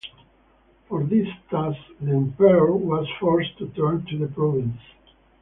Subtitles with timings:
[0.89, 4.81] For this task the Emperor was forced to turn to the provinces.